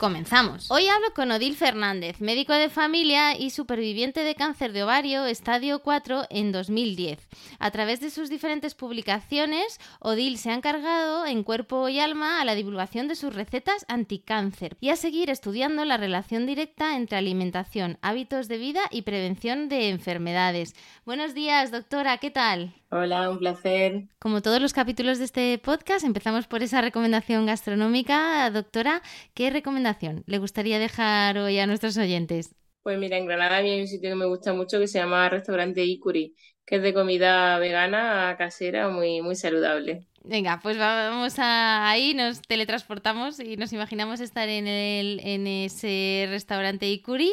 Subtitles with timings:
[0.00, 0.70] Comenzamos.
[0.70, 5.80] Hoy hablo con Odil Fernández, médico de familia y superviviente de cáncer de ovario estadio
[5.82, 7.28] 4 en 2010.
[7.58, 12.46] A través de sus diferentes publicaciones, Odil se ha encargado en cuerpo y alma a
[12.46, 17.98] la divulgación de sus recetas anticáncer y a seguir estudiando la relación directa entre alimentación,
[18.00, 20.74] hábitos de vida y prevención de enfermedades.
[21.04, 22.79] Buenos días, doctora, ¿qué tal?
[22.92, 24.08] Hola, un placer.
[24.18, 28.50] Como todos los capítulos de este podcast, empezamos por esa recomendación gastronómica.
[28.50, 29.00] Doctora,
[29.32, 32.52] ¿qué recomendación le gustaría dejar hoy a nuestros oyentes?
[32.82, 35.84] Pues mira, en Granada hay un sitio que me gusta mucho que se llama Restaurante
[35.84, 36.34] Icuri,
[36.70, 40.06] que es de comida vegana, casera, muy, muy saludable.
[40.22, 46.28] Venga, pues vamos a ahí, nos teletransportamos y nos imaginamos estar en, el, en ese
[46.30, 47.32] restaurante Ikuri.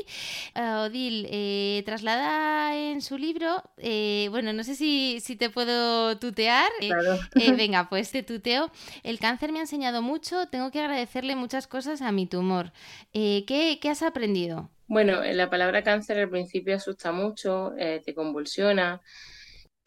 [0.56, 6.18] Uh, Odil, eh, traslada en su libro, eh, bueno, no sé si, si, te puedo
[6.18, 6.72] tutear.
[6.82, 7.20] Eh, claro.
[7.56, 8.72] venga, pues te tuteo.
[9.04, 12.72] El cáncer me ha enseñado mucho, tengo que agradecerle muchas cosas a mi tumor.
[13.14, 14.72] ¿qué, ¿Qué has aprendido?
[14.88, 19.02] Bueno, la palabra cáncer al principio asusta mucho, te convulsiona.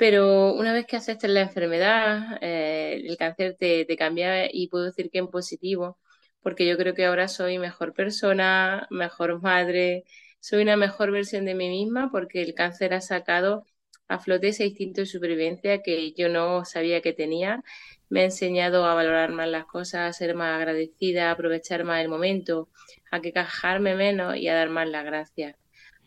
[0.00, 4.86] Pero una vez que aceptas la enfermedad, eh, el cáncer te, te, cambia y puedo
[4.86, 5.98] decir que en positivo,
[6.40, 10.04] porque yo creo que ahora soy mejor persona, mejor madre,
[10.40, 13.66] soy una mejor versión de mí misma porque el cáncer ha sacado
[14.10, 17.62] a flote ese instinto de supervivencia que yo no sabía que tenía.
[18.08, 22.00] Me ha enseñado a valorar más las cosas, a ser más agradecida, a aprovechar más
[22.02, 22.68] el momento,
[23.12, 25.59] a que cajarme menos y a dar más las gracias.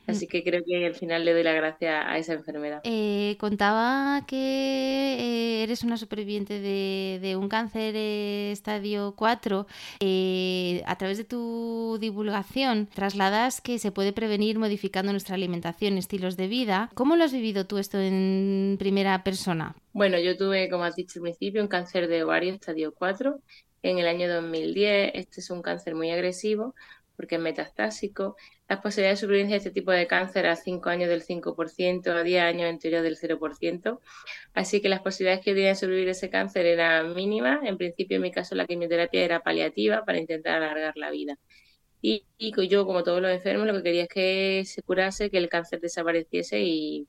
[0.05, 2.81] Así que creo que al final le doy la gracia a esa enfermedad.
[2.83, 9.65] Eh, contaba que eh, eres una superviviente de, un cáncer eh, estadio 4.
[10.85, 16.47] a través de tu divulgación, trasladas que se puede prevenir modificando nuestra alimentación, estilos de
[16.47, 16.89] vida.
[16.95, 19.75] ¿Cómo lo has vivido tú esto en primera persona?
[19.93, 23.39] Bueno, yo tuve, como has dicho al principio, un cáncer de ovario estadio 4
[23.83, 25.11] en el año 2010.
[25.13, 26.75] Este es un cáncer muy agresivo
[27.15, 28.35] porque es metastásico.
[28.67, 32.23] Las posibilidades de supervivencia de este tipo de cáncer a 5 años del 5%, a
[32.23, 33.99] 10 años en teoría del 0%.
[34.53, 37.59] Así que las posibilidades que yo tenía de sobrevivir ese cáncer eran mínimas.
[37.63, 41.37] En principio, en mi caso, la quimioterapia era paliativa para intentar alargar la vida.
[42.01, 42.25] Y,
[42.67, 45.79] yo, como todos los enfermos, lo que quería es que se curase, que el cáncer
[45.79, 47.07] desapareciese y,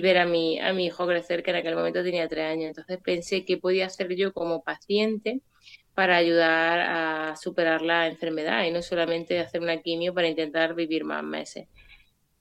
[0.00, 2.68] ver a mi, a mi hijo crecer, que en aquel momento tenía 3 años.
[2.68, 5.42] Entonces pensé qué podía hacer yo como paciente
[5.94, 11.04] para ayudar a superar la enfermedad y no solamente hacer una quimio para intentar vivir
[11.04, 11.68] más meses.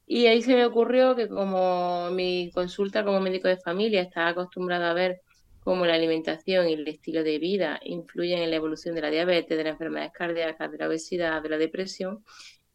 [0.07, 4.91] Y ahí se me ocurrió que como mi consulta como médico de familia estaba acostumbrada
[4.91, 5.22] a ver
[5.63, 9.57] cómo la alimentación y el estilo de vida influyen en la evolución de la diabetes,
[9.57, 12.23] de las enfermedades cardíacas, de la obesidad, de la depresión,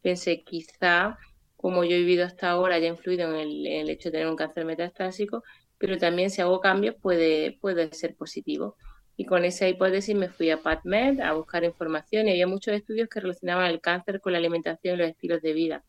[0.01, 1.17] pensé quizá
[1.57, 4.13] como yo he vivido hasta ahora ya ha influido en el, en el hecho de
[4.13, 5.43] tener un cáncer metastásico,
[5.77, 8.77] pero también si hago cambios puede, puede ser positivo.
[9.17, 13.09] Y con esa hipótesis me fui a PubMed a buscar información y había muchos estudios
[13.09, 15.83] que relacionaban el cáncer con la alimentación y los estilos de vida.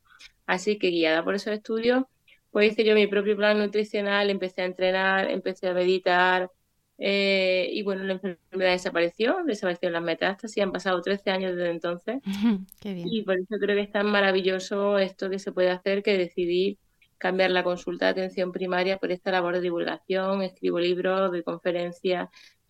[0.47, 2.05] Así que guiada por esos estudios,
[2.51, 6.51] pues hice yo mi propio plan nutricional, empecé a entrenar, empecé a meditar
[7.01, 12.21] eh, y bueno, la enfermedad desapareció, desaparecieron las metástasis, han pasado 13 años desde entonces.
[12.83, 16.79] Y por eso creo que es tan maravilloso esto que se puede hacer que decidí
[17.17, 22.29] cambiar la consulta de atención primaria por esta labor de divulgación, escribo libros, de conferencias,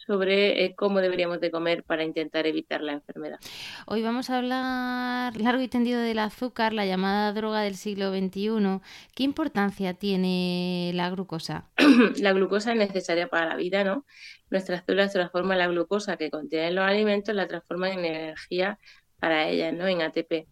[0.09, 3.39] sobre eh, cómo deberíamos de comer para intentar evitar la enfermedad.
[3.87, 8.81] Hoy vamos a hablar largo y tendido del azúcar, la llamada droga del siglo XXI.
[9.15, 11.69] ¿Qué importancia tiene la glucosa?
[12.21, 14.07] la glucosa es necesaria para la vida, ¿no?
[14.49, 18.79] Nuestras células transforman la glucosa que contienen los alimentos, la transforman en energía
[19.21, 19.87] para ellas, ¿no?
[19.87, 20.49] En ATP.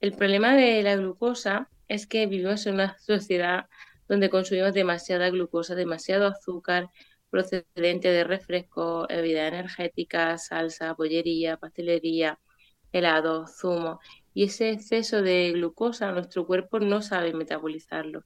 [0.00, 3.66] El problema de la glucosa es que vivimos en una sociedad
[4.08, 6.88] donde consumimos demasiada glucosa, demasiado azúcar,
[7.34, 12.38] procedente de refrescos, bebida energética, salsa, pollería, pastelería,
[12.92, 13.98] helado, zumo.
[14.34, 18.22] Y ese exceso de glucosa nuestro cuerpo no sabe metabolizarlo.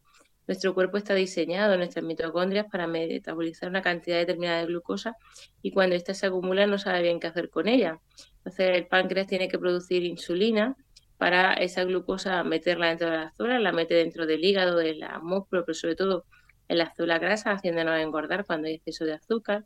[0.46, 5.16] nuestro cuerpo está diseñado, nuestras mitocondrias, para metabolizar una cantidad determinada de glucosa
[5.62, 8.00] y cuando ésta se acumula no sabe bien qué hacer con ella.
[8.38, 10.76] Entonces el páncreas tiene que producir insulina
[11.18, 15.18] para esa glucosa meterla dentro de la células, la mete dentro del hígado, de la
[15.20, 16.26] músculo, pero sobre todo
[16.68, 19.64] en la célula grasa, haciéndonos engordar cuando hay exceso de azúcar.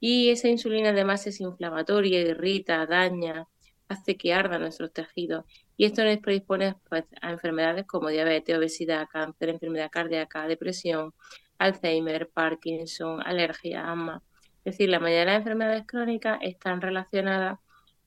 [0.00, 3.46] Y esa insulina además es inflamatoria, irrita, daña,
[3.88, 5.44] hace que arda nuestros tejidos.
[5.76, 11.14] Y esto nos predispone pues, a enfermedades como diabetes, obesidad, cáncer, enfermedad cardíaca, depresión,
[11.58, 14.22] Alzheimer, Parkinson, alergia, asma.
[14.64, 17.58] Es decir, la mayoría de las enfermedades crónicas están relacionadas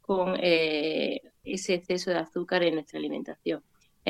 [0.01, 3.63] con eh, ese exceso de azúcar en nuestra alimentación.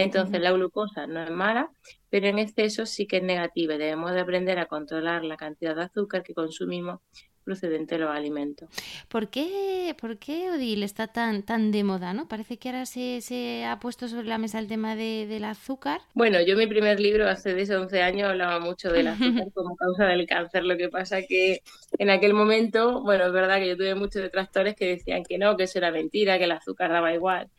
[0.04, 1.72] Entonces, la glucosa no es mala,
[2.10, 3.78] pero en exceso sí que es negativa.
[3.78, 7.00] Debemos de aprender a controlar la cantidad de azúcar que consumimos
[7.50, 8.70] procedente de los alimentos.
[9.08, 12.14] ¿Por qué, por qué Odil está tan, tan de moda?
[12.14, 12.28] ¿no?
[12.28, 16.02] Parece que ahora se, se ha puesto sobre la mesa el tema de, del azúcar.
[16.14, 19.76] Bueno, yo mi primer libro hace 10 o 11 años hablaba mucho del azúcar como
[19.76, 20.64] causa del cáncer.
[20.64, 21.62] Lo que pasa que
[21.98, 25.58] en aquel momento, bueno, es verdad que yo tuve muchos detractores que decían que no,
[25.58, 27.50] que eso era mentira, que el azúcar daba igual.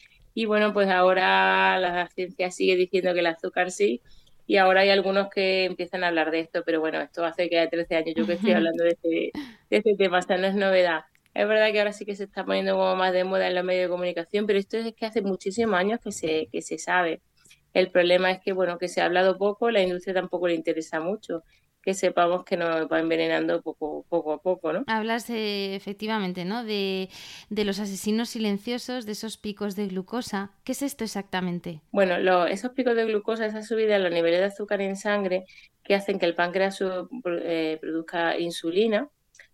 [0.41, 4.01] Y bueno, pues ahora la ciencia sigue diciendo que el azúcar sí,
[4.47, 7.59] y ahora hay algunos que empiezan a hablar de esto, pero bueno, esto hace que
[7.59, 9.33] haya 13 años yo que estoy hablando de este,
[9.69, 11.03] de este tema, o sea, no es novedad.
[11.35, 13.65] Es verdad que ahora sí que se está poniendo como más de moda en los
[13.65, 17.21] medios de comunicación, pero esto es que hace muchísimos años que se, que se sabe.
[17.75, 21.01] El problema es que, bueno, que se ha hablado poco, la industria tampoco le interesa
[21.01, 21.45] mucho
[21.83, 24.85] que sepamos que nos va envenenando poco, poco a poco, ¿no?
[24.87, 26.65] Hablas eh, efectivamente, ¿no?
[26.65, 27.09] De,
[27.51, 30.53] los asesinos silenciosos, de esos picos de glucosa.
[30.65, 31.81] ¿Qué es esto exactamente?
[31.93, 35.45] Bueno, esos picos de glucosa, esa subida en los niveles de azúcar en sangre
[35.83, 36.83] que hacen que el páncreas
[37.43, 39.09] eh, produzca insulina,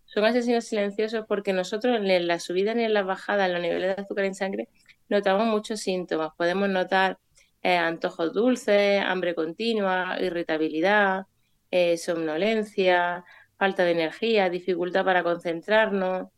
[0.05, 3.95] son asesinos silenciosos porque nosotros en la subida ni en la bajada en los niveles
[3.95, 4.69] de azúcar en sangre
[5.09, 6.31] notamos muchos síntomas.
[6.37, 7.19] Podemos notar
[7.61, 11.25] eh, antojos dulces, hambre continua, irritabilidad,
[11.71, 13.25] eh, somnolencia,
[13.57, 16.29] falta de energía, dificultad para concentrarnos,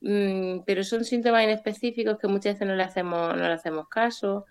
[0.00, 4.46] mm, pero son síntomas inespecíficos que muchas veces no le hacemos, no le hacemos caso,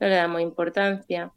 [0.00, 1.32] no le damos importancia.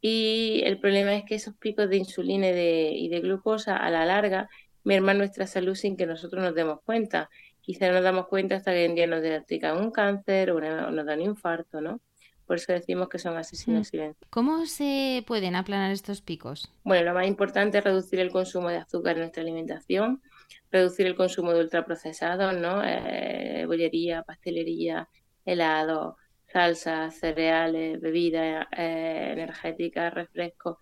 [0.00, 4.48] Y el problema es que esos picos de insulina y de, glucosa a la larga
[4.84, 7.30] merman nuestra salud sin que nosotros nos demos cuenta.
[7.60, 10.60] Quizá no nos damos cuenta hasta que en día nos diagnostican un cáncer o, o
[10.90, 12.00] nos dan un infarto, ¿no?
[12.46, 13.90] Por eso decimos que son asesinos mm.
[13.90, 14.28] silenciosos.
[14.30, 16.70] ¿Cómo se pueden aplanar estos picos?
[16.84, 20.22] Bueno, lo más importante es reducir el consumo de azúcar en nuestra alimentación,
[20.70, 22.82] reducir el consumo de ultraprocesados, ¿no?
[22.84, 25.08] Eh, bollería, pastelería,
[25.44, 26.16] helado,
[26.46, 30.78] salsas, cereales, bebidas eh, energéticas, refrescos.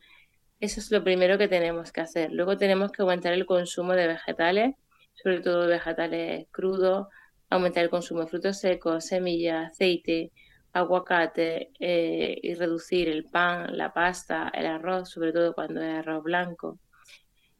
[0.61, 2.33] Eso es lo primero que tenemos que hacer.
[2.33, 4.75] Luego tenemos que aumentar el consumo de vegetales,
[5.15, 7.09] sobre todo vegetales crudos,
[7.51, 10.33] aumentar el consumo de frutos secos, semillas, aceite,
[10.75, 16.23] aguacate eh, y reducir el pan, la pasta, el arroz, sobre todo cuando es arroz
[16.23, 16.79] blanco.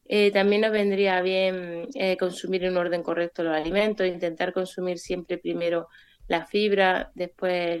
[0.03, 4.99] Eh, también nos vendría bien eh, consumir en un orden correcto los alimentos, intentar consumir
[4.99, 5.87] siempre primero
[6.27, 7.79] la fibra, después,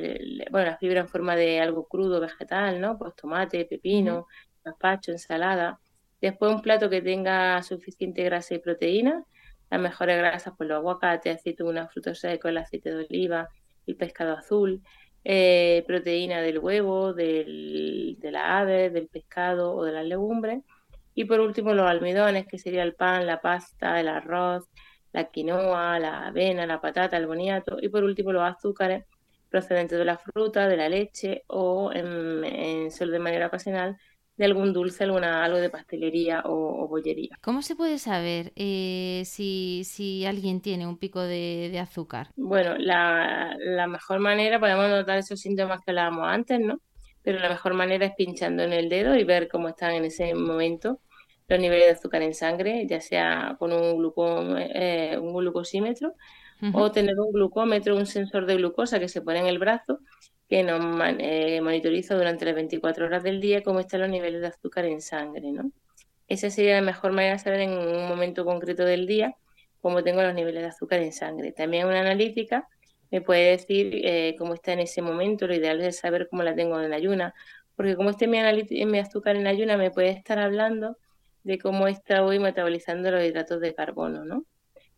[0.51, 2.97] bueno, la fibra en forma de algo crudo, vegetal, ¿no?
[2.97, 4.27] Pues tomate, pepino,
[4.63, 5.79] gazpacho, ensalada.
[6.21, 9.25] Después un plato que tenga suficiente grasa y proteína.
[9.69, 13.49] Las mejores grasas, pues los aguacates, aceitunas, frutos secos, el aceite de oliva,
[13.87, 14.81] el pescado azul.
[15.27, 20.61] Eh, proteína del huevo, del, de la ave, del pescado o de las legumbres.
[21.15, 24.69] Y por último los almidones, que sería el pan, la pasta, el arroz,
[25.13, 27.77] la quinoa, la avena, la patata, el boniato.
[27.81, 29.05] Y por último los azúcares
[29.49, 33.97] procedentes de la fruta, de la leche o en, en de manera ocasional
[34.37, 37.37] de algún dulce, alguna, algo de pastelería o, bollería.
[37.41, 42.29] ¿Cómo se puede saber eh, si, si, alguien tiene un pico de, de azúcar?
[42.35, 46.79] Bueno, la, la, mejor manera, podemos notar esos síntomas que hablábamos antes, ¿no?
[47.21, 50.33] Pero la mejor manera es pinchando en el dedo y ver cómo están en ese
[50.35, 50.99] momento
[51.47, 56.13] los niveles de azúcar en sangre, ya sea con un, glucón, eh, un glucosímetro
[56.73, 59.99] o tener un glucómetro, un sensor de glucosa que se pone en el brazo
[60.47, 60.81] que nos
[61.19, 65.01] eh, monitoriza durante las 24 horas del día cómo están los niveles de azúcar en
[65.01, 65.71] sangre, ¿no?
[66.27, 69.35] Esa sería la mejor manera de saber en un momento concreto del día
[69.81, 71.51] cómo tengo los niveles de azúcar en sangre.
[71.51, 72.67] También una analítica
[73.11, 76.55] me puede decir eh, cómo está en ese momento, lo ideal es saber cómo la
[76.55, 77.33] tengo en ayuna,
[77.75, 78.39] porque como esté mi,
[78.85, 80.97] mi azúcar en ayuna me puede estar hablando
[81.43, 84.45] de cómo está hoy metabolizando los hidratos de carbono, ¿no?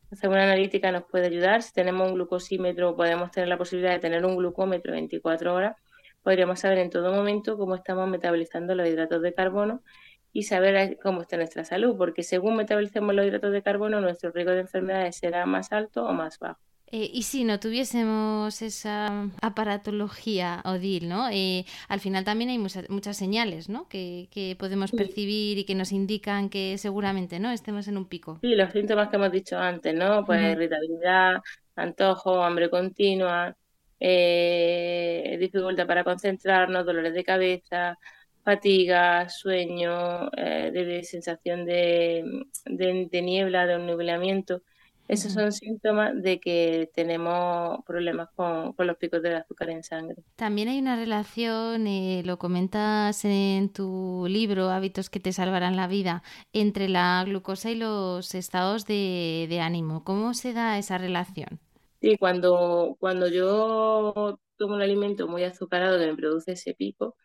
[0.10, 1.62] Una analítica nos puede ayudar.
[1.62, 5.76] Si tenemos un glucosímetro, podemos tener la posibilidad de tener un glucómetro 24 horas.
[6.24, 9.84] Podríamos saber en todo momento cómo estamos metabolizando los hidratos de carbono
[10.32, 14.54] y saber cómo está nuestra salud, porque según metabolicemos los hidratos de carbono, nuestro riesgo
[14.54, 16.67] de enfermedades será más alto o más bajo.
[16.90, 21.28] Eh, y si no tuviésemos esa aparatología ODIL, ¿no?
[21.30, 23.90] Eh, al final también hay muchas, muchas señales, ¿no?
[23.90, 27.52] Que, que podemos percibir y que nos indican que seguramente, ¿no?
[27.52, 28.40] Estemos en un pico.
[28.42, 30.24] Sí, los síntomas que hemos dicho antes, ¿no?
[30.26, 31.42] Pues irritabilidad,
[31.76, 33.54] antojo, hambre continua,
[34.00, 37.98] eh, dificultad para concentrarnos, dolores de cabeza,
[38.46, 44.62] fatiga, sueño, de, sensación de, de, de niebla, de un nublamiento
[45.08, 50.18] esos son síntomas de que tenemos problemas con, los picos de azúcar en sangre.
[50.36, 55.88] También hay una relación, eh, lo comentas en tu libro, Hábitos que te salvarán la
[55.88, 60.04] vida, entre la glucosa y los estados de, ánimo.
[60.04, 61.60] ¿Cómo se da esa relación?
[62.02, 67.16] Sí, cuando, cuando yo tomo un alimento muy azucarado que me produce ese pico,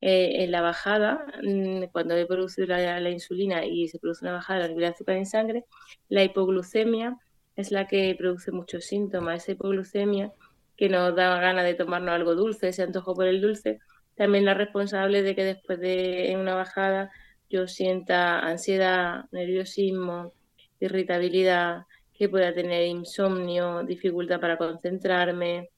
[0.00, 4.34] eh, en la bajada, mm, cuando he producido la, la, insulina y se produce una
[4.34, 5.64] bajada del nivel de azúcar en sangre,
[6.08, 7.18] la hipoglucemia
[7.56, 10.32] es la que produce muchos síntomas, esa hipoglucemia
[10.76, 13.78] que nos da ganas de tomarnos algo dulce, ese antojo por el dulce,
[14.14, 17.10] también la responsable de que después de una bajada
[17.48, 20.32] yo sienta ansiedad, nerviosismo,
[20.80, 21.82] irritabilidad,
[22.14, 25.70] que pueda tener insomnio, dificultad para concentrarme,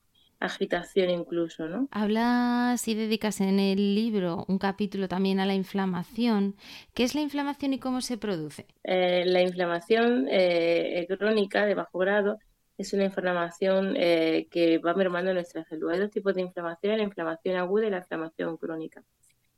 [0.45, 1.89] agitación incluso, ¿no?
[1.91, 6.57] Hablas y dedicas en el libro un capítulo también a la inflamación.
[6.95, 8.67] ¿Qué es la inflamación y cómo se produce?
[8.85, 12.39] Eh, la inflamación eh, crónica de bajo grado
[12.77, 15.95] es una inflamación eh, que va mermando nuestras células.
[15.95, 19.03] Hay dos tipos de inflamación, la inflamación aguda y la inflamación crónica.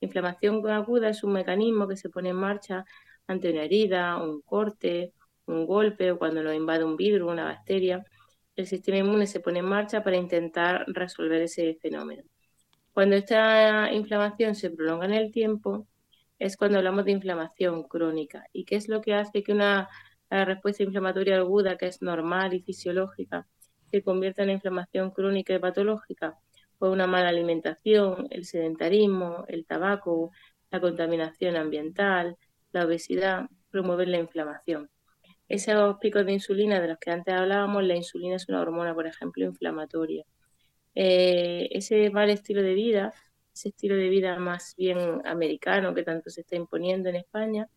[0.01, 2.85] La inflamación aguda es un mecanismo que se pone en marcha
[3.27, 5.13] ante una herida, un corte,
[5.47, 8.05] un golpe o cuando lo invade un virus, una bacteria
[8.57, 12.23] el sistema inmune se pone en marcha para intentar resolver ese fenómeno.
[12.93, 15.87] Cuando esta inflamación se prolonga en el tiempo,
[16.39, 18.47] es cuando hablamos de inflamación crónica.
[18.53, 19.89] ¿Y qué es lo que hace que una
[20.31, 23.47] respuesta inflamatoria aguda, que es normal y fisiológica,
[23.91, 26.39] se convierta en inflamación crónica y patológica?
[26.79, 30.31] Pues una mala alimentación, el sedentarismo, el tabaco,
[30.71, 32.37] la contaminación ambiental,
[32.73, 34.91] la obesidad, promueven la inflamación
[35.49, 39.07] esos picos de insulina de los que antes hablábamos, la insulina es una hormona, por
[39.07, 40.25] ejemplo, inflamatoria.
[40.95, 43.13] Eh, ese mal estilo de vida,
[43.55, 47.69] ese estilo de vida más bien americano que tanto se está imponiendo en España,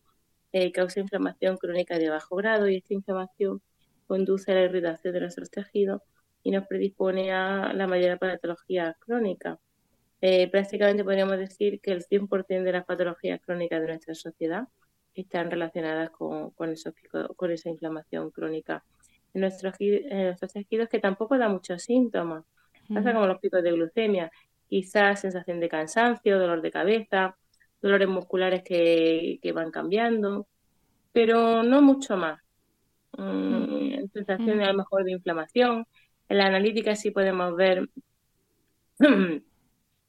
[0.52, 3.62] eh, causa inflamación crónica de bajo grado y esta inflamación
[4.08, 6.02] conduce a la irritación de nuestros tejidos
[6.44, 9.60] y nos predispone a la mayor patología crónica.
[10.22, 14.68] Eh, prácticamente podríamos decir que el 100% de las patologías crónicas de nuestra sociedad
[15.14, 16.74] están relacionadas con, con,
[17.36, 18.84] con esa inflamación crónica
[19.34, 19.76] en nuestros,
[20.54, 22.44] tejidos que tampoco da muchos síntomas.
[22.92, 24.32] Pasa como los picos de glucemia,
[24.68, 27.38] quizás sensación de cansancio, dolor de cabeza,
[27.82, 30.48] dolores musculares que, van cambiando,
[31.12, 32.42] pero no mucho más.
[33.18, 35.86] Mm, sensación a lo mejor de inflamación.
[36.28, 37.88] En la analítica sí podemos ver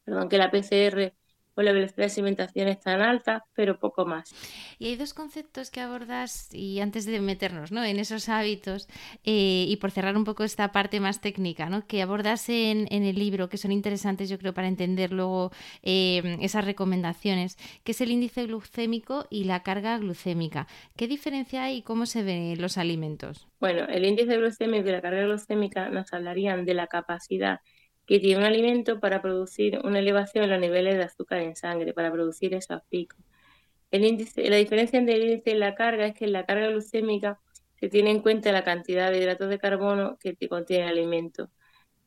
[0.04, 1.12] perdón, que la PCR
[1.56, 4.32] la velocidad de sedimentación es tan alta, pero poco más.
[4.78, 7.84] Y hay dos conceptos que abordas, y antes de meternos ¿no?
[7.84, 8.88] en esos hábitos,
[9.24, 11.86] eh, y por cerrar un poco esta parte más técnica, ¿no?
[11.86, 15.50] que abordas en, el libro, que son interesantes yo creo para entender luego
[15.82, 20.66] eh, esas recomendaciones, que es el índice glucémico y la carga glucémica.
[20.96, 23.46] ¿Qué diferencia hay y cómo se ven los alimentos?
[23.60, 27.60] Bueno, el índice glucémico y la carga glucémica nos hablarían de la capacidad
[28.10, 31.92] que tiene un alimento para producir una elevación en los niveles de azúcar en sangre,
[31.92, 33.20] para producir esos picos.
[33.92, 36.66] El índice, la diferencia entre el índice y la carga es que en la carga
[36.70, 37.38] glucémica
[37.78, 41.50] se tiene en cuenta la cantidad de hidratos de carbono que contiene el alimento.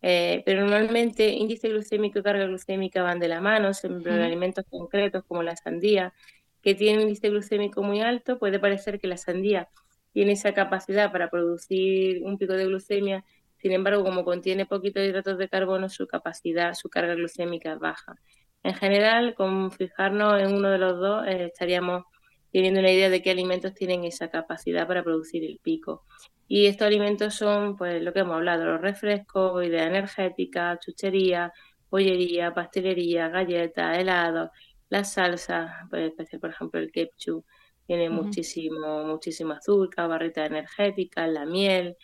[0.02, 4.66] Eh, pero normalmente índice glucémico y carga glucémica van de la mano, siempre en alimentos
[4.70, 6.14] concretos como la sandía,
[6.62, 9.70] que tiene un índice glucémico muy alto, puede parecer que la sandía
[10.12, 13.24] tiene esa capacidad para producir un pico de glucemia
[13.64, 18.14] sin embargo, como contiene poquitos hidratos de carbono, su capacidad, su carga glucémica es baja.
[18.62, 22.04] En general, con fijarnos en uno de los dos, eh, estaríamos
[22.52, 26.04] teniendo una idea de qué alimentos tienen esa capacidad para producir el pico.
[26.46, 31.54] Y estos alimentos son, pues, lo que hemos hablado, los refrescos, bebidas energéticas, chuchería,
[31.90, 34.50] pollería, pastelería, galletas, helados,
[34.90, 37.46] las salsas, pues, por ejemplo, el ketchup,
[37.88, 41.96] tiene muchísimo, muchísimo azúcar, barritas energéticas, la miel,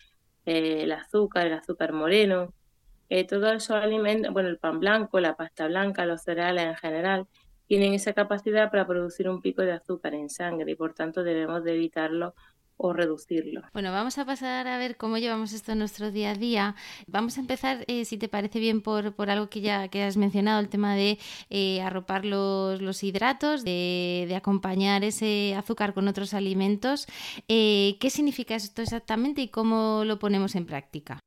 [0.46, 2.54] eh, el azúcar, el azúcar moreno,
[3.10, 7.28] eh, todos esos alimentos, bueno, el pan blanco, la pasta blanca, los cereales en general,
[7.68, 11.64] tienen esa capacidad para producir un pico de azúcar en sangre y por tanto debemos
[11.64, 12.34] de evitarlo
[12.82, 13.62] o reducirlo.
[13.74, 16.76] Bueno, vamos a pasar a ver cómo llevamos esto en nuestro día a día.
[17.08, 20.16] Vamos a empezar, eh, si te parece bien, por, por, algo que ya que has
[20.16, 21.20] mencionado, el tema de
[21.50, 27.06] eh, arropar los, los hidratos, de, de, acompañar ese azúcar con otros alimentos.
[27.50, 31.20] Eh, ¿Qué significa esto exactamente y cómo lo ponemos en práctica?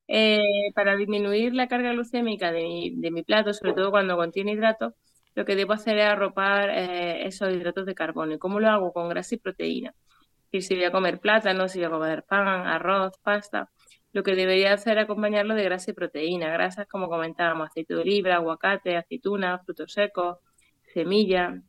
[0.75, 4.92] para disminuir la carga glucémica de mi, de mi, plato, sobre todo cuando contiene hidratos,
[5.35, 8.35] lo que debo hacer es arropar esos hidratos de carbono.
[8.35, 8.92] ¿Y cómo lo hago?
[8.92, 9.94] Con grasa y proteína
[10.61, 13.71] si voy a comer plátano, si voy a comer pan, arroz, pasta,
[14.12, 16.50] lo que debería hacer es acompañarlo de grasa y proteína.
[16.52, 20.38] Grasas, como comentábamos, aceite de oliva, aguacate, aceituna, frutos secos,
[20.92, 21.62] semilla.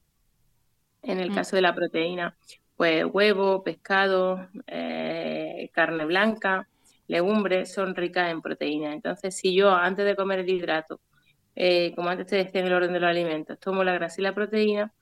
[1.01, 1.35] En el mm.
[1.35, 2.35] caso de la proteína,
[2.75, 6.67] pues huevo, pescado, eh, carne blanca,
[7.07, 8.93] legumbres son ricas en proteína.
[8.93, 10.99] Entonces, si yo antes de comer el hidrato,
[11.55, 14.23] eh, como antes te decía en el orden de los alimentos, tomo la grasa y
[14.23, 14.93] la proteína,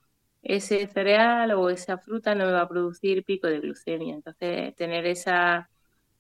[0.42, 4.16] ese cereal o esa fruta no me va a producir pico de glucemia.
[4.16, 5.70] Entonces, tener esa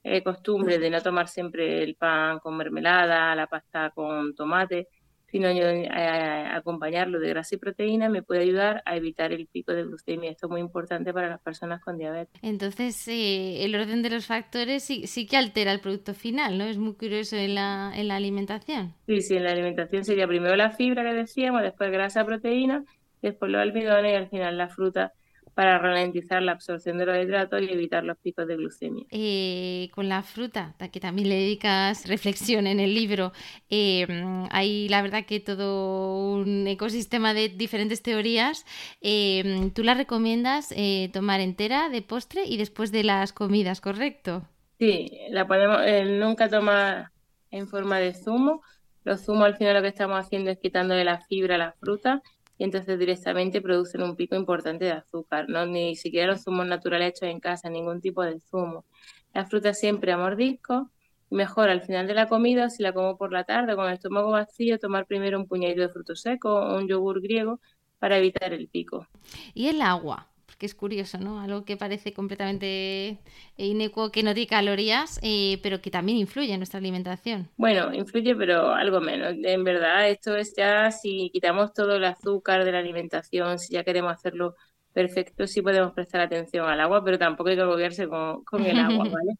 [0.03, 4.87] eh, costumbre de no tomar siempre el pan con mermelada, la pasta con tomate,
[5.31, 9.83] sino eh, acompañarlo de grasa y proteína me puede ayudar a evitar el pico de
[9.83, 10.29] glucemia.
[10.29, 12.41] Esto es muy importante para las personas con diabetes.
[12.43, 16.65] Entonces, eh, el orden de los factores sí, sí, que altera el producto final, ¿no?
[16.65, 18.93] Es muy curioso en la, en la alimentación.
[19.07, 22.83] Sí, sí, en la alimentación sería primero la fibra que decíamos, después grasa, proteína
[23.21, 25.13] después los almidones y al final la fruta
[25.53, 29.05] para ralentizar la absorción de los hidratos y evitar los picos de glucemia.
[29.11, 33.31] Eh, con la fruta, que también le dedicas reflexión en el libro,
[33.69, 34.07] eh,
[34.49, 38.65] hay la verdad que todo un ecosistema de diferentes teorías.
[39.01, 40.73] Eh, ¿Tú la recomiendas
[41.11, 44.47] tomar entera de postre y después de las comidas, correcto?
[44.79, 47.11] Sí, la podemos nunca tomar
[47.51, 48.61] en forma de zumo.
[49.03, 52.21] Los zumos al final lo que estamos haciendo es quitándole la fibra a la fruta
[52.61, 57.09] y entonces directamente producen un pico importante de azúcar, no ni siquiera los zumos naturales
[57.09, 58.85] hechos en casa, ningún tipo de zumo.
[59.33, 60.91] La fruta siempre a mordisco,
[61.31, 64.29] mejor al final de la comida, si la como por la tarde con el estómago
[64.29, 67.59] vacío, tomar primero un puñadito de frutos secos o un yogur griego
[67.97, 69.07] para evitar el pico.
[69.55, 70.30] ¿Y el agua?
[70.61, 71.41] Que es curioso, ¿no?
[71.41, 73.17] Algo que parece completamente
[73.57, 77.49] inecuo, que no tiene calorías, eh, pero que también influye en nuestra alimentación.
[77.57, 79.33] Bueno, influye, pero algo menos.
[79.41, 83.83] En verdad, esto es ya si quitamos todo el azúcar de la alimentación, si ya
[83.83, 84.53] queremos hacerlo
[84.93, 88.77] perfecto, sí podemos prestar atención al agua, pero tampoco hay que agobiarse con, con el
[88.77, 89.39] agua, ¿vale?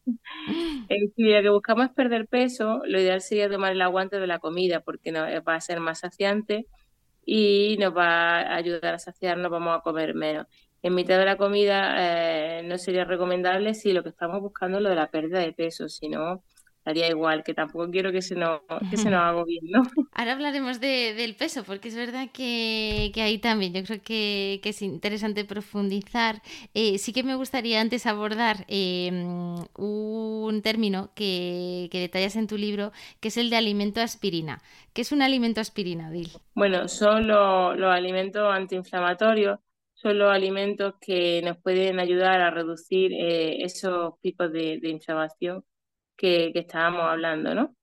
[1.16, 4.26] si lo que buscamos es perder peso, lo ideal sería tomar el agua antes de
[4.26, 6.66] la comida, porque no, va a ser más saciante
[7.24, 10.48] y nos va a ayudar a saciarnos, vamos a comer menos
[10.84, 14.84] en mitad de la comida eh, no sería recomendable si lo que estamos buscando es
[14.84, 16.44] lo de la pérdida de peso, si no,
[16.86, 19.84] haría igual, que tampoco quiero que se nos, que se nos haga bien, ¿no?
[20.14, 24.60] Ahora hablaremos de, del peso, porque es verdad que, que ahí también yo creo que,
[24.64, 26.42] que es interesante profundizar.
[26.74, 32.58] Eh, sí que me gustaría antes abordar em, un término que, que, detallas en tu
[32.58, 34.62] libro, que es el de alimento aspirina.
[34.94, 36.32] ¿Qué es un alimento aspirina, Bill?
[36.56, 39.60] Bueno, son los alimentos antiinflamatorios
[40.02, 45.64] son los alimentos que nos pueden ayudar a reducir eh, esos picos de, inflamación
[46.18, 47.76] que, estábamos hablando, ¿no?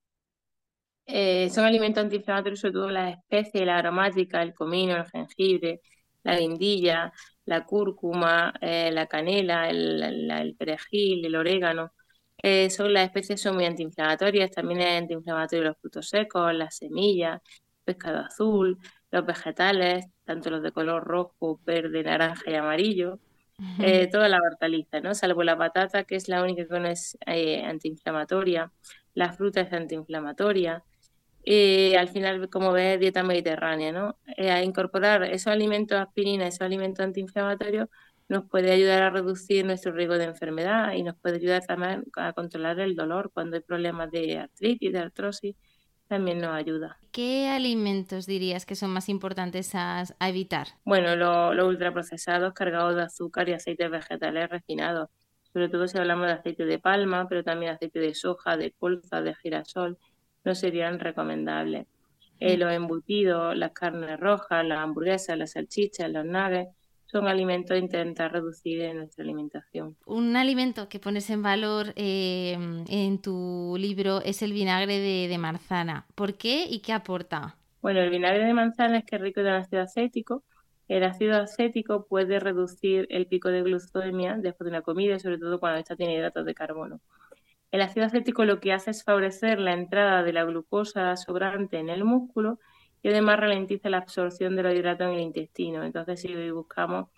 [1.06, 5.80] Eh, son alimentos antiinflamatorios, sobre todo las especies, la aromática, el comino, el jengibre,
[6.22, 7.12] la guindilla,
[7.46, 11.92] la cúrcuma, eh, la canela, el, perejil, el orégano.
[12.70, 17.40] son las especies son muy antiinflamatorias, también es antiinflamatorio los frutos secos, las semillas,
[17.84, 18.78] pescado azul,
[19.10, 23.18] los vegetales, tanto los de color rojo, verde, naranja y amarillo,
[23.80, 25.14] eh, toda la hortaliza, ¿no?
[25.14, 28.70] Salvo la patata, que es la única que no es eh, antiinflamatoria,
[29.14, 30.84] la fruta es antiinflamatoria.
[31.44, 34.18] Eh, al final, como ves, dieta mediterránea, ¿no?
[34.36, 37.88] a incorporar esos alimentos aspirina, esos alimentos antiinflamatorios,
[38.28, 42.34] nos puede ayudar a reducir nuestro riesgo de enfermedad y nos puede ayudar también a
[42.34, 45.56] controlar el dolor cuando hay problemas de artritis, de artrosis
[46.08, 46.98] también nos ayuda.
[47.12, 50.68] ¿Qué alimentos dirías que son más importantes a, evitar?
[50.84, 51.14] Bueno,
[51.54, 55.10] los ultraprocesados cargados de azúcar y aceites vegetales refinados,
[55.52, 59.20] sobre todo si hablamos de aceite de palma, pero también aceite de soja, de colza,
[59.22, 59.98] de girasol,
[60.44, 61.86] no serían recomendables.
[62.40, 62.60] Eh, mm.
[62.60, 66.70] los embutidos, las carnes rojas, las hamburguesas, las salchichas, los nuggets,
[67.10, 69.96] son alimentos a intentar reducir en nuestra alimentación.
[70.06, 72.56] Un alimento que pones en valor eh,
[72.88, 76.06] en tu libro es el vinagre de, manzana.
[76.14, 77.56] ¿Por qué y qué aporta?
[77.80, 80.44] Bueno, el vinagre de manzana es que es rico en ácido acético.
[80.86, 85.60] El ácido acético puede reducir el pico de glucemia después de una comida, sobre todo
[85.60, 87.00] cuando esta tiene hidratos de carbono.
[87.70, 91.88] El ácido acético lo que hace es favorecer la entrada de la glucosa sobrante en
[91.88, 92.58] el músculo
[93.02, 95.84] y además ralentiza la absorción de los hidratos en el intestino.
[95.84, 97.08] Entonces, si buscamos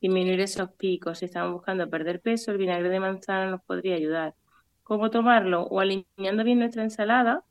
[0.00, 1.18] disminuir esos picos.
[1.18, 4.34] Si estamos buscando perder peso, el vinagre de manzana nos podría ayudar.
[4.82, 5.62] ¿Cómo tomarlo?
[5.64, 7.44] O alineando bien nuestra ensalada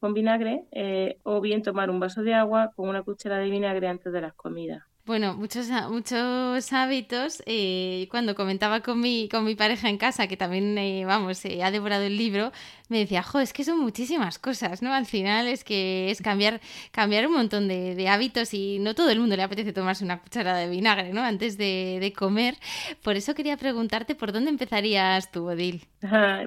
[0.00, 3.88] con vinagre eh, o bien tomar un vaso de agua con una cuchara de vinagre
[3.88, 4.84] antes de las comidas.
[5.06, 7.42] Bueno, muchos, muchos hábitos.
[7.44, 11.62] Eh, cuando comentaba con mi, con mi pareja en casa, que también, eh, vamos, eh,
[11.62, 12.52] ha devorado el libro,
[12.88, 14.94] me decía, jo, es que son muchísimas cosas, ¿no?
[14.94, 19.20] Al final es que es cambiar, cambiar un montón de, hábitos y no todo el
[19.20, 21.20] mundo le apetece tomarse una cucharada de vinagre, ¿no?
[21.20, 22.54] Antes de, comer.
[23.02, 25.86] Por eso quería preguntarte por dónde empezarías tú, Odil.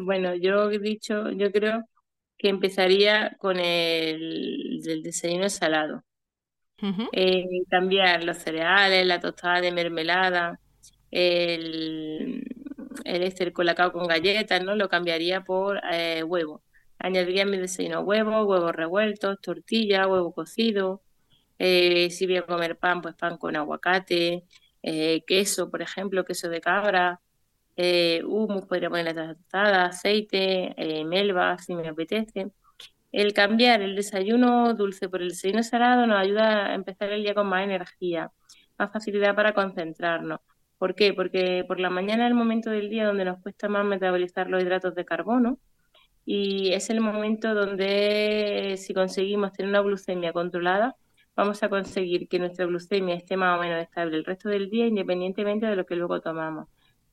[0.02, 1.84] bueno, yo he dicho, yo creo
[2.40, 6.07] que empezaría con el, el desayuno salado
[7.12, 10.60] eh, cambiar los cereales, la tostada de mermelada,
[11.12, 12.44] el,
[13.04, 14.76] el este, colacao con galletas, ¿no?
[14.76, 16.64] Lo cambiaría por eh, huevo.
[17.00, 21.02] Añadiría en mi desayuno huevo, huevos revueltos, tortilla, huevo cocido.
[21.60, 24.46] Eh, si voy a comer pan, pues pan con aguacate,
[25.28, 27.22] queso, por ejemplo, queso de cabra,
[28.26, 32.52] humus, podría poner la tostada, aceite, melva, si me apetece.
[33.12, 37.34] El cambiar el desayuno dulce por el desayuno salado nos ayuda a empezar el día
[37.34, 38.32] con más energía,
[38.78, 40.40] más facilidad para concentrarnos.
[40.78, 41.14] ¿Por qué?
[41.14, 44.62] Porque por la mañana es el momento del día donde nos cuesta más metabolizar los
[44.64, 45.60] hidratos de carbono
[46.26, 50.98] y es el momento donde si conseguimos tener una glucemia controlada,
[51.36, 54.88] vamos a conseguir que nuestra glucemia esté más o menos estable el resto del día
[54.88, 56.68] independientemente de lo que luego tomamos.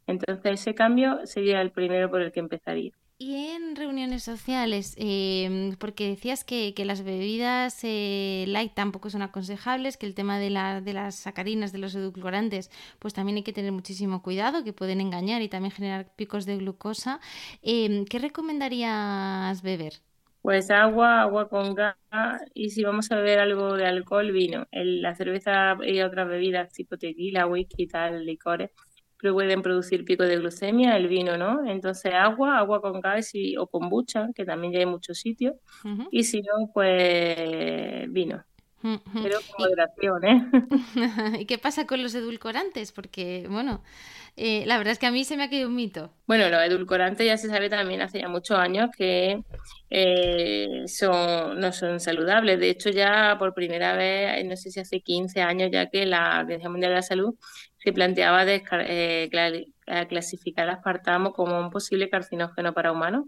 [0.06, 2.92] Entonces ese cambio sería el primero por el que empezaría.
[3.16, 9.96] Y en reuniones sociales, em, porque decías que, las bebidas eh, light tampoco son aconsejables,
[9.96, 13.52] que el tema de, la, de las sacarinas, de los edulcorantes, pues también hay que
[13.52, 17.20] tener muchísimo cuidado, que pueden engañar y también generar picos de glucosa.
[17.62, 19.94] Em, ¿Qué recomendarías beber?
[20.42, 21.96] Pues agua, agua con gas
[22.52, 24.66] y si vamos a beber algo de alcohol, vino.
[24.72, 28.70] la cerveza y otras bebidas tipo tequila, whisky y tal, licores,
[29.32, 31.64] pueden producir pico de glucemia, el vino, ¿no?
[31.66, 35.54] Entonces agua, agua con gas y, o kombucha, que también ya hay muchos sitios,
[36.10, 38.44] y si no, pues vino.
[38.82, 40.50] Pero con moderación, ¿eh?
[41.40, 42.92] ¿Y qué pasa con los edulcorantes?
[42.92, 43.82] Porque, bueno,
[44.36, 46.12] eh, la verdad es que a mí se me ha quedado un mito.
[46.26, 49.42] Bueno, los edulcorantes ya se sabe también hace ya muchos años que
[49.90, 52.58] eh, son, no son saludables.
[52.58, 56.40] De hecho, ya por primera vez, no sé si hace 15 años ya que la
[56.40, 57.34] Organización Mundial de la Salud
[57.78, 59.28] se planteaba de, eh,
[60.08, 63.24] clasificar el aspartamo como un posible carcinógeno para humanos.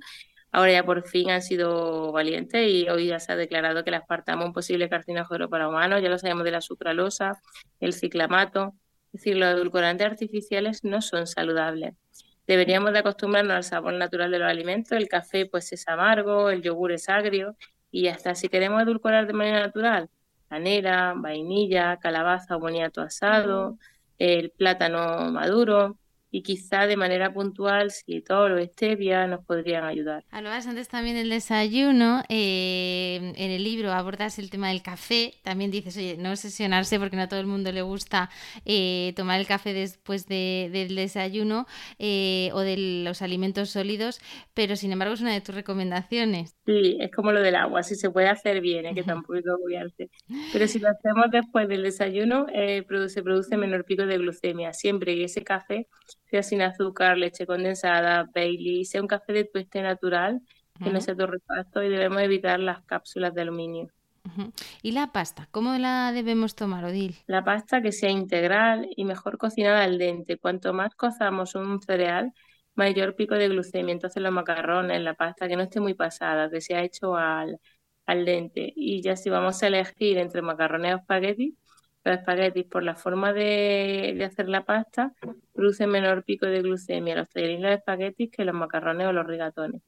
[0.50, 3.94] Ahora ya por fin han sido valientes y hoy ya se ha declarado que el
[3.94, 6.02] aspartamo es un posible carcinógeno para humanos.
[6.02, 7.32] Ya lo sabemos de la sucralosa,
[7.78, 8.74] el ciclamato.
[9.16, 11.94] Es decir, los edulcorantes artificiales no son saludables.
[12.46, 14.92] Deberíamos de acostumbrarnos al sabor natural de los alimentos.
[14.92, 17.56] El café pues es amargo, el yogur es agrio
[17.90, 20.10] y hasta si queremos edulcorar de manera natural,
[20.50, 23.78] canela, vainilla, calabaza o boniato asado,
[24.18, 25.96] el plátano maduro
[26.30, 30.24] y quizá de manera puntual si todo o stevia nos podrían ayudar.
[30.30, 35.70] Hablabas antes también del desayuno, eh, en el libro abordas el tema del café, también
[35.70, 38.30] dices, oye, no obsesionarse porque no a todo el mundo le gusta
[38.64, 41.66] eh, tomar el café después del desayuno
[41.98, 44.20] eh, o de los alimentos sólidos,
[44.54, 46.56] pero sin embargo es una de tus recomendaciones.
[46.66, 49.44] Sí, es como lo del agua, si se puede hacer bien, que tampoco es
[50.52, 52.46] Pero si lo hacemos después del desayuno,
[53.08, 55.86] se produce menor pico de glucemia, siempre que ese café
[56.30, 60.40] sea sin azúcar, leche condensada, Bailey, sea un café de tueste natural,
[60.82, 63.88] que no sea torrefacto y debemos evitar las cápsulas de aluminio.
[64.82, 65.48] ¿Y la pasta?
[65.50, 67.16] ¿Cómo la debemos tomar, Odil?
[67.26, 70.38] La pasta que sea integral y mejor cocinada al dente.
[70.38, 72.32] Cuanto más cozamos un cereal,
[72.74, 73.92] mayor pico de glucemia.
[73.92, 77.60] Entonces los macarrones, la pasta que no esté muy pasada, que sea hecho al,
[78.04, 78.72] al dente.
[78.76, 81.54] Y ya si vamos a elegir entre macarrones o espaguetis,
[82.06, 85.12] los espaguetis, por la forma de, hacer la pasta,
[85.52, 89.82] producen menor pico de glucemia los tallarines de espaguetis que los macarrones o los rigatones.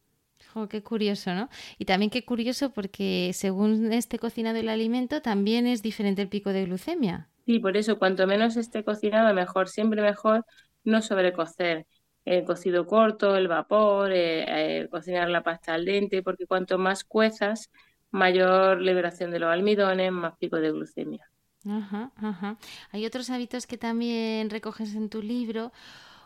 [0.68, 1.48] qué curioso, ¿no?
[1.78, 6.50] Y también qué curioso porque según esté cocinado el alimento también es diferente el pico
[6.50, 7.28] de glucemia.
[7.46, 10.44] Sí, por eso cuanto menos esté cocinado mejor, siempre mejor
[10.84, 11.86] no sobrecocer.
[12.24, 17.04] El cocido corto, el vapor, eh, eh, cocinar la pasta al dente, porque cuanto más
[17.04, 17.70] cuezas,
[18.10, 21.30] mayor liberación de los almidones, más pico de glucemia.
[21.68, 22.56] Ajá, ajá.
[22.92, 25.72] Hay otros hábitos que también recoges en tu libro.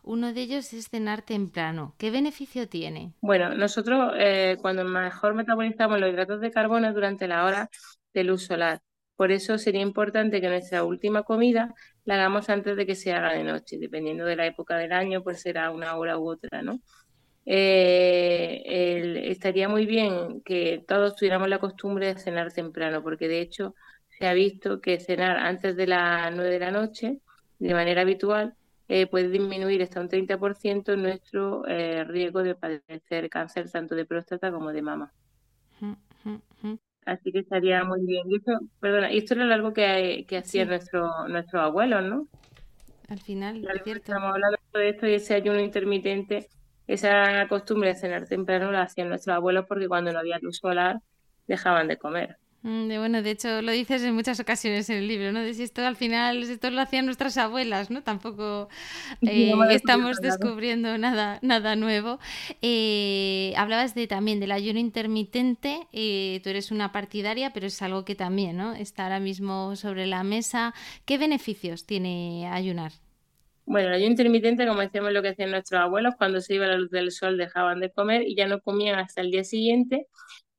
[0.05, 1.95] Uno de ellos es cenar temprano.
[1.99, 3.13] ¿Qué beneficio tiene?
[3.21, 7.69] Bueno, nosotros eh, cuando mejor metabolizamos los hidratos de carbono durante la hora
[8.13, 8.81] de luz solar.
[9.17, 11.75] Por eso sería importante que nuestra última comida
[12.05, 15.23] la hagamos antes de que se haga de noche, dependiendo de la época del año,
[15.23, 16.81] pues será una hora u otra, ¿no?
[17.45, 23.75] Eh, estaría muy bien que todos tuviéramos la costumbre de cenar temprano, porque de hecho
[24.23, 27.19] se ha visto que cenar antes de las 9 de la noche,
[27.59, 28.55] de manera habitual,
[28.87, 34.53] eh, puede disminuir hasta un 30% nuestro eh, riesgo de padecer cáncer tanto de próstata
[34.53, 35.13] como de mama.
[37.05, 38.31] Así que estaría muy bien.
[38.31, 42.29] Y esto, perdona, y esto era algo que, que hacían nuestro, nuestros abuelos, ¿no?
[43.09, 44.13] Al final, es cierto.
[44.13, 46.47] Estamos hablando de esto y ese ayuno intermitente,
[46.87, 51.01] esa costumbre de cenar temprano la hacían nuestros abuelos porque cuando no había luz solar
[51.49, 52.39] dejaban de comer.
[52.65, 55.41] Mm, bueno, de hecho lo dices en muchas ocasiones en el libro, ¿no?
[55.41, 58.03] De si esto al final, esto lo hacían nuestras abuelas, ¿no?
[58.05, 58.69] Tampoco
[59.23, 62.21] eh, estamos descubriendo nada, nada nuevo.
[62.61, 68.05] Eh, hablabas de también del ayuno intermitente, eh, tú eres una partidaria, pero es algo
[68.05, 68.75] que también, ¿no?
[68.75, 70.73] Está ahora mismo sobre la mesa.
[71.05, 72.93] ¿Qué beneficios tiene ayunar?
[73.65, 76.77] Bueno, el ayuno intermitente, como decíamos, lo que hacían nuestros abuelos, cuando se iba la
[76.77, 80.07] luz del sol dejaban de comer y ya no comían hasta el día siguiente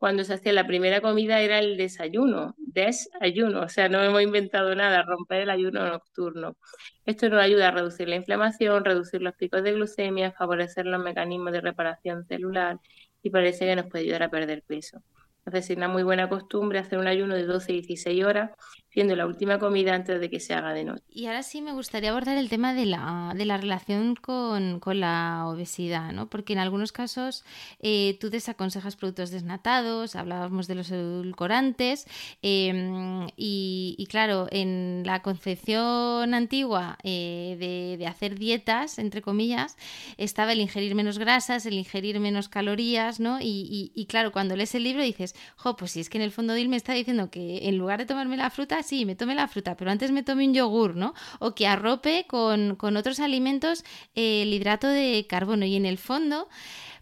[0.04, 4.76] cuando se hacía la primera comida era el desayuno, desayuno, o sea, no hemos inventado
[4.76, 6.58] nada, romper el ayuno nocturno.
[7.06, 11.54] Esto nos ayuda a reducir la inflamación, reducir los picos de glucemia, favorecer los mecanismos
[11.54, 12.82] de reparación celular
[13.22, 15.02] y parece que nos puede ayudar a perder peso.
[15.46, 18.52] Entonces, es una muy buena costumbre hacer un ayuno de 12 y 16 horas,
[18.96, 21.04] la última comida antes de que se haga de noche.
[21.10, 25.00] Y ahora sí me gustaría abordar el tema de la, de la relación con, con
[25.00, 26.30] la obesidad, ¿no?
[26.30, 27.44] Porque en algunos casos
[27.80, 32.06] eh, tú desaconsejas productos desnatados, hablábamos de los edulcorantes,
[32.42, 39.76] y, y, claro, en la concepción antigua eh, de, de, hacer dietas, entre comillas,
[40.18, 43.40] estaba el ingerir menos grasas, el ingerir menos calorías, ¿no?
[43.42, 46.24] Y, y, y claro, cuando lees el libro dices, jo, pues si es que en
[46.24, 49.16] el fondo Dil me está diciendo que en lugar de tomarme la fruta, sí, me
[49.16, 51.14] tome la fruta, pero antes me tome un yogur, ¿no?
[51.40, 53.84] O que arrope con, otros alimentos
[54.16, 55.66] eh, el hidrato de carbono.
[55.66, 56.48] Y en el fondo,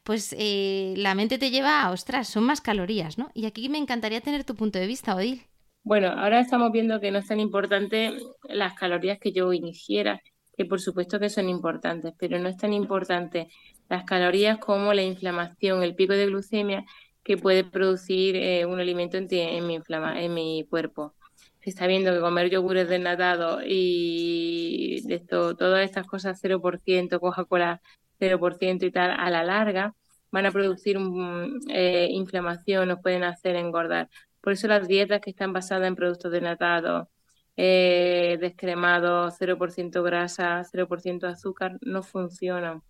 [0.04, 3.32] pues eh, la mente te lleva a, ostras, son más calorías, ¿no?
[3.34, 5.44] Y aquí me encantaría tener tu punto de vista, Odil.
[5.84, 10.22] Bueno, ahora estamos viendo que no es tan importante las calorías que yo ingiera,
[10.56, 13.48] que por supuesto que son importantes, pero no es tan importante
[13.90, 16.86] las calorías como la inflamación, el pico de glucemia
[17.24, 21.16] que puede producir eh, un alimento en, mi, inflama, en mi cuerpo.
[21.60, 27.82] Se está viendo que comer yogures desnatados y esto, todas estas cosas 0%, Coca-Cola
[28.20, 29.96] 0% y tal, a la larga
[30.32, 30.98] van a producir
[31.70, 34.10] eh, inflamación, nos pueden hacer engordar.
[34.42, 37.08] Por eso las dietas que están basadas en productos desnatados,
[37.58, 42.82] eh, descremados, 0% grasa, 0% azúcar, no funcionan.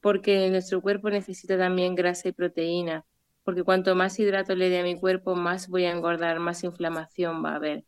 [0.00, 3.04] Porque nuestro cuerpo necesita también grasa y proteína
[3.48, 7.42] porque cuanto más hidrato le dé a mi cuerpo, más voy a engordar, más inflamación
[7.42, 7.82] va a haber.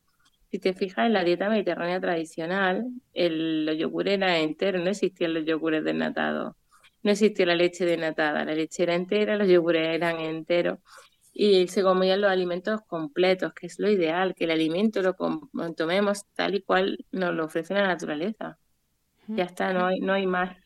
[0.50, 5.34] Si te fijas en la dieta mediterránea tradicional, el, los yogures eran enteros, no existían
[5.34, 6.54] los yogures desnatados,
[7.02, 10.78] no existía la leche desnatada, la leche era entera, los yogures eran enteros
[11.30, 15.14] y se comían los alimentos completos, que es lo ideal, que el alimento lo
[15.76, 18.58] tomemos tal y cual nos lo ofrece la naturaleza.
[19.28, 20.56] Ya está, no hay, no hay más.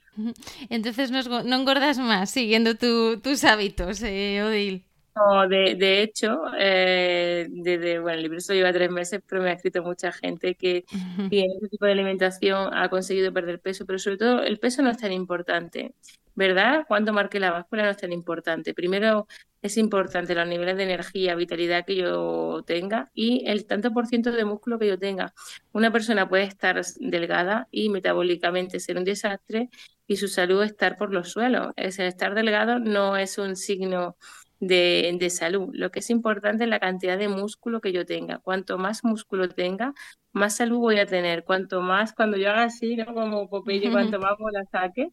[0.69, 4.85] Entonces no, engordas más siguiendo tus hábitos, eh, Odil.
[5.17, 9.51] No, de, de hecho, eh, desde, bueno, el libro solo lleva tres meses, pero me
[9.51, 10.85] ha escrito mucha gente que
[11.31, 14.91] tiene ese tipo de alimentación ha conseguido perder peso, pero sobre todo el peso no
[14.91, 15.95] es tan importante,
[16.35, 16.85] ¿verdad?
[16.89, 18.75] Cuando marque la báscula no es tan importante.
[18.75, 19.27] Primero
[19.63, 24.33] es importante los niveles de energía, vitalidad que yo tenga y el tanto por ciento
[24.33, 25.33] de músculo que yo tenga.
[25.73, 29.71] Una persona puede estar delgada y metabólicamente ser un desastre
[30.07, 31.73] y su salud estar por los suelos.
[31.77, 34.17] Es estar delgado no es un signo
[34.61, 35.71] de, salud.
[35.73, 38.39] Lo que es importante es la cantidad de músculo que yo tenga.
[38.39, 39.95] Cuanto más músculo tenga,
[40.33, 41.45] más salud voy a tener.
[41.45, 43.07] Cuanto más, cuando yo haga así, ¿no?
[43.15, 45.11] como Popeye, cuanto más la saque.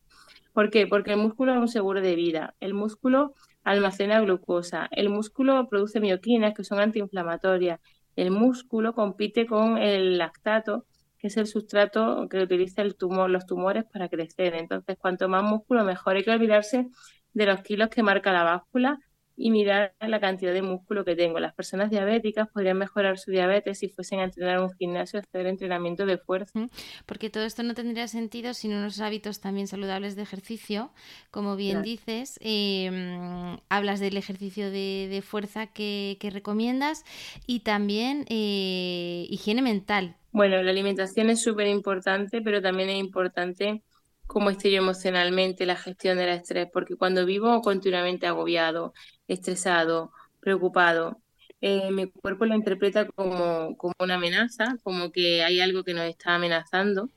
[0.54, 0.88] ¿Por qué?
[0.88, 2.56] Porque el músculo es un seguro de vida.
[2.60, 3.34] El músculo
[3.64, 4.88] almacena glucosa.
[4.92, 7.80] El músculo produce mioquinas que son antiinflamatorias.
[8.16, 10.86] El músculo compite con el lactato,
[11.18, 14.56] que es el sustrato que utiliza el tumor, los tumores para crecer.
[14.56, 16.18] Entonces, cuanto más músculo, mejor.
[16.18, 16.88] Hay que olvidarse
[17.34, 19.00] de los kilos que marca la báscula
[19.42, 21.40] y mirar la cantidad de músculo que tengo.
[21.40, 25.48] Las personas diabéticas podrían mejorar su diabetes si fuesen a entrenar en un gimnasio hacer
[25.48, 26.68] entrenamiento de fuerza.
[27.08, 30.92] Porque todo esto no tendría sentido sin unos hábitos también saludables de ejercicio.
[31.32, 37.04] Como bien dices, em, hablas del ejercicio de, fuerza que, recomiendas
[37.48, 40.18] y también eh, higiene mental.
[40.32, 43.82] Bueno, la alimentación es súper importante, pero también es importante
[44.32, 48.94] cómo estoy yo emocionalmente, la gestión del estrés, porque cuando vivo continuamente agobiado,
[49.34, 51.22] estresado, preocupado,
[51.62, 56.06] eh, mi cuerpo lo interpreta como, como una amenaza, como que hay algo que nos
[56.06, 57.10] está amenazando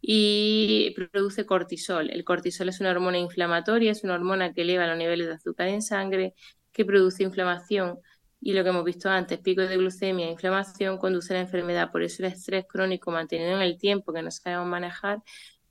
[0.00, 2.10] y produce cortisol.
[2.10, 5.68] El cortisol es una hormona inflamatoria, es una hormona que eleva los niveles de azúcar
[5.68, 6.34] en sangre,
[6.72, 7.98] que produce inflamación
[8.40, 11.90] y lo que hemos visto antes, pico de glucemia e inflamación conduce a la enfermedad.
[11.90, 15.22] Por eso el estrés crónico mantenido en el tiempo que no sabemos manejar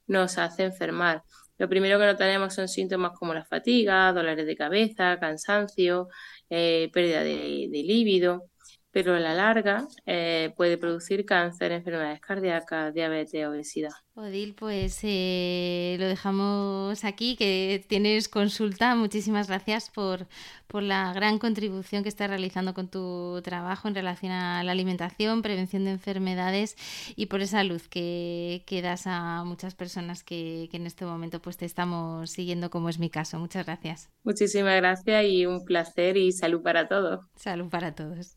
[0.07, 1.23] nos hace enfermar.
[1.57, 6.07] Lo primero que notaremos son síntomas como la fatiga, dolores de cabeza, cansancio,
[6.49, 8.49] eh, pérdida de, de líbido
[8.91, 13.91] pero a la larga eh, puede producir cáncer, enfermedades cardíacas, diabetes, obesidad.
[14.15, 18.95] Odil, pues eh, lo dejamos aquí, que tienes consulta.
[18.95, 20.25] Muchísimas gracias por,
[20.65, 25.43] por la gran contribución que estás realizando con tu trabajo en relación a la alimentación,
[25.43, 26.75] prevención de enfermedades
[27.15, 31.39] y por esa luz que, que das a muchas personas que, que en este momento
[31.39, 33.37] pues te estamos siguiendo, como es mi caso.
[33.37, 34.09] Muchas gracias.
[34.23, 37.23] Muchísimas gracias y un placer y salud para todos.
[37.35, 38.36] Salud para todos.